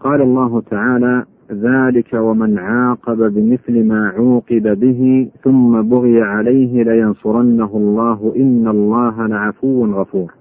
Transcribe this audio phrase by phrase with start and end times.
[0.00, 8.32] قال الله تعالى ذلك ومن عاقب بمثل ما عوقب به ثم بغي عليه لينصرنه الله
[8.36, 10.34] إن الله لعفو غفور.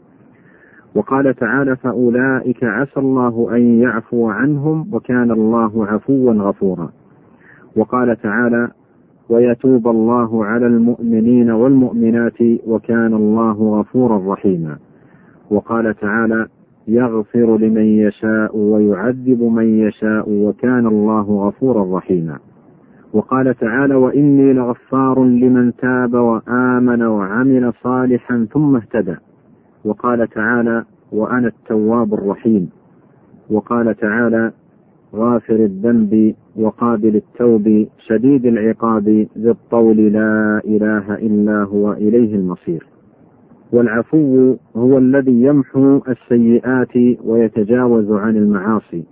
[0.96, 6.90] وقال تعالى فأولئك عسى الله أن يعفو عنهم وكان الله عفوا غفورا.
[7.76, 8.72] وقال تعالى
[9.30, 14.78] ويتوب الله على المؤمنين والمؤمنات وكان الله غفورا رحيما.
[15.52, 16.48] وقال تعالى
[16.94, 22.40] يغفر لمن يشاء ويعذب من يشاء وكان الله غفورا رحيما.
[23.14, 29.16] وقال تعالى وإني لغفار لمن تاب وآمن وعمل صالحا ثم اهتدى
[29.86, 32.70] وقال تعالى وأنا التواب الرحيم
[33.50, 34.52] وقال تعالى
[35.16, 42.88] غافر الذنب وقابل التوب شديد العقاب ذي الطول لا إله إلا هو إليه المصير
[43.72, 49.04] والعفو هو الذي يمحو السيئات ويتجاوز عن المعاصي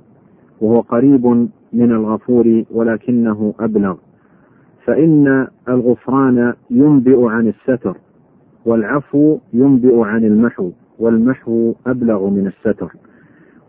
[0.62, 1.26] وهو قريب
[1.74, 3.96] من الغفور ولكنه أبلغ.
[4.86, 7.98] فإن الغفران ينبئ عن الستر
[8.66, 12.92] والعفو ينبئ عن المحو والمحو أبلغ من الستر.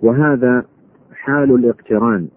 [0.03, 0.64] وهذا
[1.12, 2.28] حال الاقتران.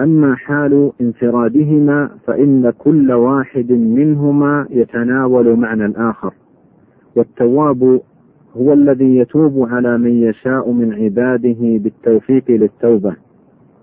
[0.00, 6.34] أما حال انفرادهما فإن كل واحد منهما يتناول معنى الآخر.
[7.16, 8.00] والتواب
[8.56, 13.16] هو الذي يتوب على من يشاء من عباده بالتوفيق للتوبة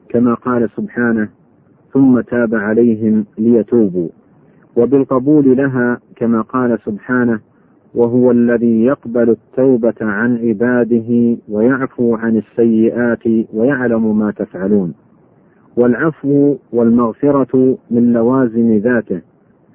[0.09, 1.29] كما قال سبحانه
[1.93, 4.09] ثم تاب عليهم ليتوبوا
[4.75, 7.39] وبالقبول لها كما قال سبحانه
[7.95, 13.23] وهو الذي يقبل التوبة عن عباده ويعفو عن السيئات
[13.53, 14.93] ويعلم ما تفعلون
[15.77, 19.21] والعفو والمغفرة من لوازم ذاته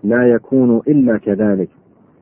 [0.04, 1.68] لا يكون إلا كذلك.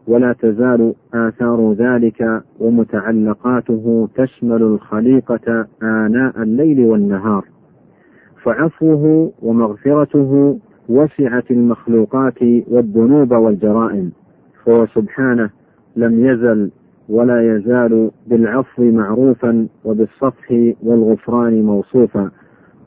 [0.06, 7.44] ولا تزال آثار ذلك ومتعلقاته تشمل الخليقة آناء الليل والنهار.
[8.42, 14.12] فعفوه ومغفرته وسعت المخلوقات والذنوب والجرائم.
[14.64, 15.50] فهو سبحانه
[15.96, 16.70] لم يزل
[17.08, 22.30] ولا يزال بالعفو معروفا وبالصفح والغفران موصوفا.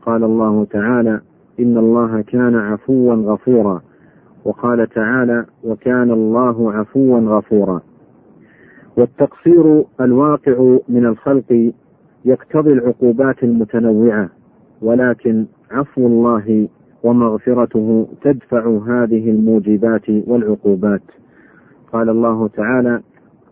[0.06, 1.22] قال الله تعالى
[1.60, 3.82] إن الله كان عفوا غفورا.
[4.46, 7.82] وقال تعالى وكان الله عفوا غفورا.
[8.98, 11.72] والتقصير الواقع من الخلق
[12.26, 14.30] يقتضي العقوبات المتنوعة
[14.82, 16.68] ولكن عفو الله
[17.04, 21.02] ومغفرته تدفع هذه الموجبات والعقوبات.
[21.94, 23.02] قال الله تعالى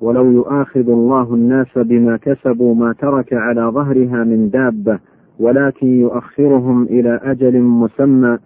[0.01, 4.99] ولو يؤاخذ الله الناس بما كسبوا ما ترك على ظهرها من دابة
[5.39, 8.37] ولكن يؤخرهم إلى أجل مسمى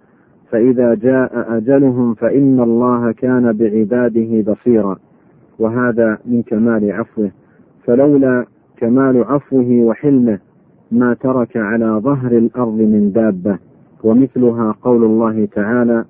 [0.52, 4.98] فإذا جاء أجلهم فإن الله كان بعباده بصيرا.
[5.60, 7.32] وهذا من كمال عفوه.
[7.84, 8.46] فلولا
[8.78, 10.40] كمال عفوه وحلمه
[10.92, 13.60] ما ترك على ظهر الأرض من دابة.
[14.04, 16.06] ومثلها قول الله تعالى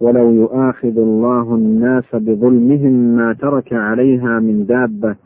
[0.00, 5.16] ولو يؤاخذ الله الناس بظلمهم ما ترك عليها من دابة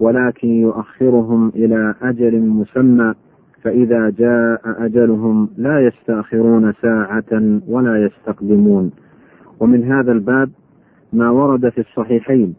[0.00, 3.14] ولكن يؤخرهم إلى أجل مسمى
[3.62, 8.90] فإذا جاء أجلهم لا يستأخرون ساعة ولا يستقدمون.
[9.60, 10.50] ومن هذا الباب
[11.12, 12.54] ما ورد في الصحيحين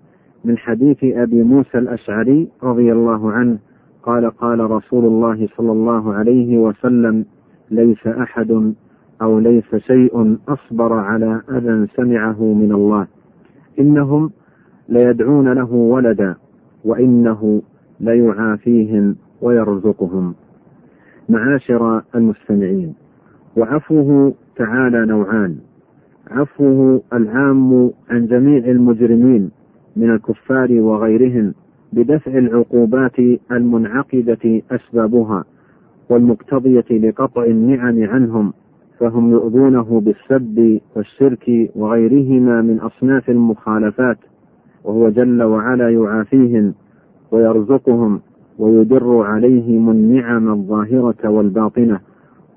[0.46, 3.58] من حديث أبي موسى الأشعري رضي الله عنه
[4.04, 7.26] قال قال رسول الله صلى الله عليه وسلم
[7.72, 8.74] ليس أحد
[9.22, 13.08] أو ليس شيء أصبر على أذى سمعه من الله.
[13.80, 14.32] إنهم
[14.90, 16.36] ليدعون له ولدا
[16.86, 17.62] وإنه
[18.00, 20.36] ليعافيهم ويرزقهم.
[21.34, 22.94] معاشر المستمعين.
[23.58, 25.56] وعفوه تعالى نوعان.
[26.32, 29.52] عفوه العام عن جميع المجرمين
[29.96, 31.54] من الكفار وغيرهم
[31.94, 33.20] بدفع العقوبات
[33.52, 35.44] المنعقدة أسبابها
[36.10, 38.54] والمقتضية لقطع النعم عنهم
[39.00, 44.18] فهم يؤذونه بالسب والشرك وغيرهما من أصناف المخالفات
[44.84, 46.74] وهو جل وعلا يعافيهم
[47.32, 48.22] ويرزقهم
[48.60, 52.00] ويدر عليهم النعم الظاهرة والباطنة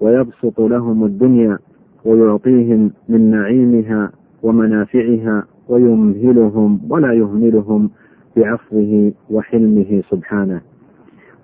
[0.01, 1.59] ويبسط لهم الدنيا
[2.05, 4.13] ويعطيهم من نعيمها
[4.43, 7.91] ومنافعها ويمهلهم ولا يهملهم
[8.37, 10.61] بعفوه وحلمه سبحانه.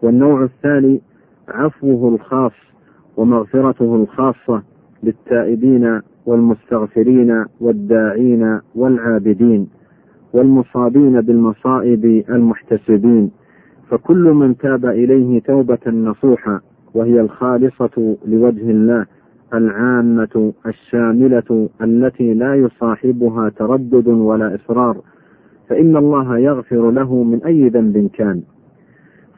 [0.02, 1.00] والنوع الثاني
[1.48, 2.52] عفوه الخاص
[3.16, 4.62] ومغفرته الخاصة
[5.02, 9.68] للتائبين والمستغفرين والداعين والعابدين
[10.32, 13.30] والمصابين بالمصائب المحتسبين
[13.92, 16.60] فكل من تاب إليه توبة نصوحا
[16.94, 19.06] وهي الخالصة لوجه الله
[19.54, 25.00] العامة الشاملة التي لا يصاحبها تردد ولا إصرار.
[25.68, 28.42] فإن الله يغفر له من أي ذنب كان.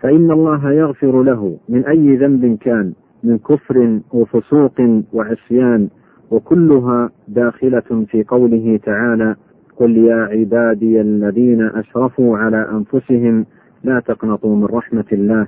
[0.01, 2.93] فإن الله يغفر له من أي ذنب كان
[3.25, 5.89] من كفر وفسوق وعصيان
[6.31, 9.37] وكلها داخلة في قوله تعالى
[9.77, 13.47] قل يا عبادي الذين أسرفوا على أنفسهم
[13.85, 15.47] لا تقنطوا من رحمة الله.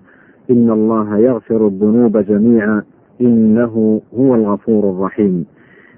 [0.51, 2.83] إن الله يغفر الذنوب جميعا.
[3.21, 5.47] إنه هو الغفور الرحيم.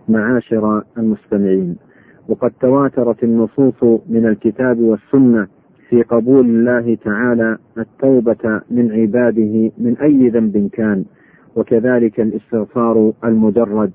[0.09, 1.77] معاشر المستمعين
[2.29, 5.47] وقد تواترت النصوص من الكتاب والسنة
[5.89, 11.05] في قبول الله تعالى التوبة من عباده من أي ذنب كان
[11.57, 13.91] وكذلك الاستغفار المجرد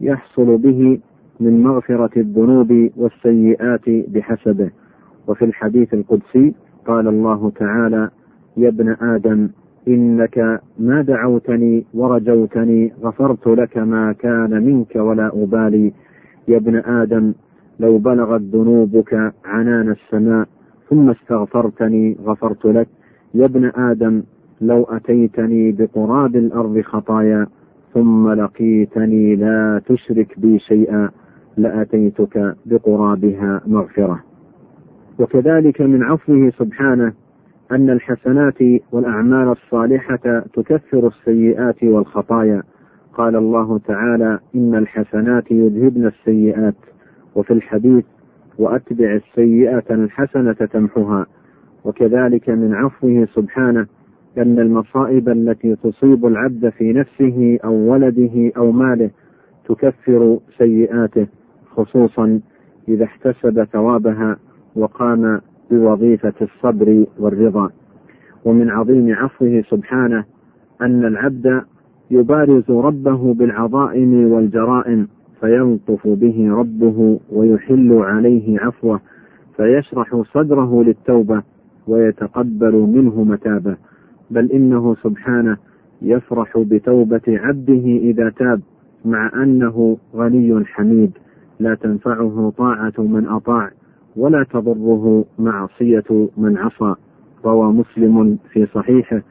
[0.00, 0.98] يحصل به
[1.40, 4.70] من مغفرة الذنوب والسيئات بحسبه.
[5.26, 6.54] وفي الحديث القدسي
[6.86, 8.10] قال الله تعالى
[8.56, 9.48] يا ابن آدم
[9.88, 15.92] إنك ما دعوتني ورجوتني غفرت لك ما كان منك ولا أبالي.
[16.48, 17.32] يا ابن آدم
[17.80, 20.46] لو بلغت ذنوبك عنان السماء
[20.90, 22.88] ثم استغفرتني غفرت لك.
[23.34, 24.22] يا ابن آدم
[24.60, 27.46] لو أتيتني بقراب الأرض خطايا
[27.94, 31.10] ثم لقيتني لا تشرك بي شيئا
[31.56, 34.33] لأتيتك بقرابها مغفرة.
[35.18, 37.12] وكذلك من عفوه سبحانه
[37.72, 38.58] أن الحسنات
[38.92, 42.62] والأعمال الصالحة تكفر السيئات والخطايا.
[43.14, 46.74] قال الله تعالى إن الحسنات يذهبن السيئات
[47.34, 48.04] وفي الحديث
[48.58, 51.26] وأتبع السيئة الحسنة تمحها
[51.84, 53.86] وكذلك من عفوه سبحانه
[54.38, 59.10] أن المصائب التي تصيب العبد في نفسه أو ولده أو ماله
[59.68, 61.26] تكفر سيئاته
[61.76, 62.40] خصوصا
[62.88, 64.36] إذا احتسب ثوابها
[64.76, 65.40] وقام
[65.70, 67.70] بوظيفة الصبر والرضا.
[68.44, 70.24] ومن عظيم عفوه سبحانه
[70.82, 71.62] أن العبد
[72.10, 75.08] يبارز ربه بالعظائم والجرائم
[75.40, 79.00] فيلطف به ربه ويحل عليه عفوه
[79.56, 81.42] فيشرح صدره للتوبة
[81.86, 83.76] ويتقبل منه متابه.
[84.30, 85.56] بل إنه سبحانه
[86.02, 88.60] يفرح بتوبة عبده إذا تاب
[89.04, 91.10] مع أنه غني حميد
[91.60, 93.70] لا تنفعه طاعة من أطاع.
[94.16, 96.94] ولا تضره معصية من عصى.
[97.44, 99.22] روى مسلم في صحيحه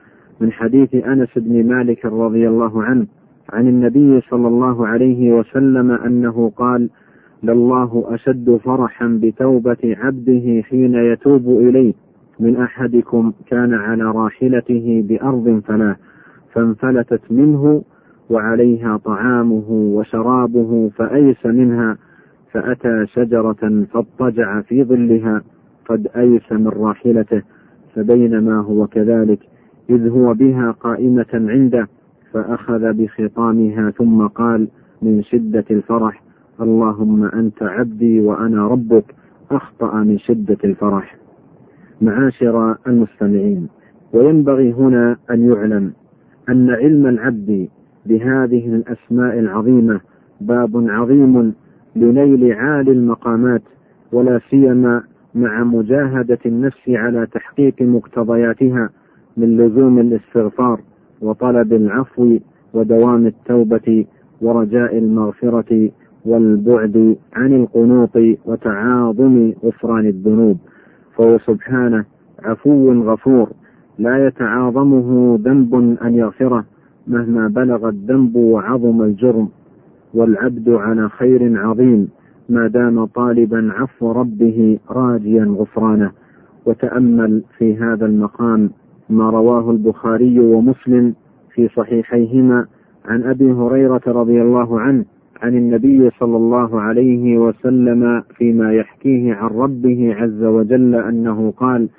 [0.41, 3.07] من حديث أنس بن مالك رضي الله عنه
[3.53, 6.89] عن النبي صلى الله عليه وسلم أنه قال
[7.44, 11.94] لله أشد فرحا بتوبة عبده حين يتوب إليه.
[12.39, 15.95] من أحدكم كان على راحلته بأرض فلا
[16.53, 17.83] فانفلتت منه
[18.29, 21.97] وعليها طعامه وشرابه فأيس منها
[22.53, 25.41] فأتى شجرة فاضطجع في ظلها
[25.89, 27.41] قد أيس من راحلته
[27.95, 29.39] فبينما هو كذلك
[29.89, 31.88] إذ هو بها قائمة عنده
[32.33, 34.67] فأخذ بخطامها ثم قال
[35.01, 36.23] من شدة الفرح
[36.61, 39.15] اللهم أنت عبدي وأنا ربك
[39.51, 41.17] أخطأ من شدة الفرح.
[42.01, 43.67] معاشر المستمعين
[44.13, 45.94] وينبغي هنا أن يعلم
[46.50, 47.67] أن علم العبد
[48.05, 50.01] بهذه الأسماء العظيمة
[50.41, 51.53] باب عظيم
[51.95, 53.62] لنيل عالي المقامات
[54.12, 55.03] ولا سيما
[55.35, 58.89] مع مجاهدة النفس على تحقيق مقتضياتها
[59.38, 60.81] من لزوم الاستغفار
[61.21, 62.38] وطلب العفو
[62.73, 64.05] ودوام التوبة
[64.41, 65.91] ورجاء المغفرة
[66.25, 70.57] والبعد عن القنوط وتعاظم غفران الذنوب.
[71.17, 72.05] فهو سبحانه
[72.43, 73.50] عفو غفور
[74.00, 76.65] لا يتعاظمه ذنب أن يغفره
[77.07, 79.50] مهما بلغ الذنب وعظم الجرم.
[80.13, 82.08] والعبد على خير عظيم
[82.50, 86.12] ما دام طالبا عفو ربه راجيا غفرانه.
[86.65, 88.70] وتأمل في هذا المقام
[89.10, 91.13] ما رواه البخاري ومسلم
[91.53, 92.65] في صحيحيهما
[93.05, 95.05] عن أبي هريرة رضي الله عنه
[95.41, 101.89] عن النبي صلى الله عليه وسلم فيما يحكيه عن ربه عز وجل أنه قال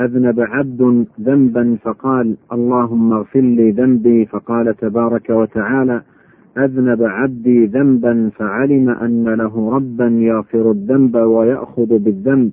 [0.00, 4.26] أذنب عبد ذنبا فقال اللهم اغفر لي ذنبي.
[4.26, 6.02] فقال تبارك وتعالى
[6.58, 12.52] أذنب عبدي ذنبا فعلم أن له ربا يغفر الذنب ويأخذ بالذنب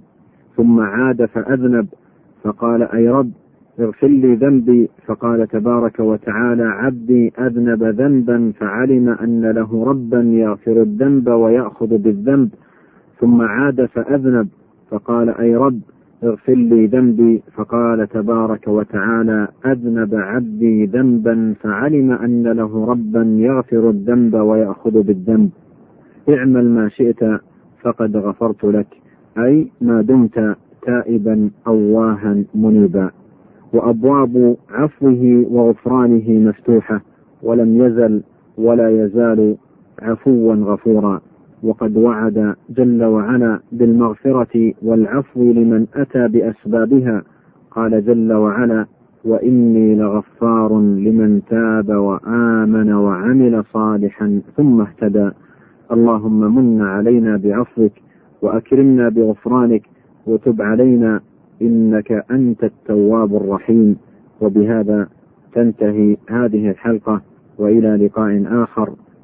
[0.57, 1.87] ثم عاد فأذنب
[2.43, 3.31] فقال أي رب
[3.79, 11.27] اغفر لي ذنبي فقال تبارك وتعالى عبدي أذنب ذنبا فعلم أن له ربا يغفر الذنب
[11.29, 12.49] ويأخذ بالذنب
[13.19, 14.47] ثم عاد فأذنب
[14.91, 15.79] فقال أي رب
[16.23, 17.41] اغفر لي ذنبي.
[17.55, 25.49] فقال تبارك وتعالى أذنب عبدي ذنبا فعلم أن له ربا يغفر الذنب ويأخذ بالذنب.
[26.29, 27.19] اعمل ما شئت
[27.83, 28.87] فقد غفرت لك.
[29.37, 33.11] أي ما دمت تائبا أواها منيبا.
[33.73, 37.01] وأبواب عفوه وغفرانه مفتوحة.
[37.43, 38.23] ولم يزل
[38.57, 39.55] ولا يزال
[40.01, 41.21] عفوا غفورا.
[41.63, 47.23] وقد وعد جل وعلا بالمغفرة والعفو لمن أتى بأسبابها.
[47.71, 48.85] قال جل وعلا
[49.25, 55.31] وإني لغفار لمن تاب وآمن وعمل صالحا ثم اهتدى.
[55.91, 57.91] اللهم من علينا بعفوك
[58.41, 59.83] وأكرمنا بغفرانك
[60.27, 61.21] وتب علينا
[61.61, 63.95] إنك أنت التواب الرحيم.
[64.41, 65.07] وبهذا
[65.53, 67.21] تنتهي هذه الحلقة
[67.57, 68.89] وإلى لقاء آخر.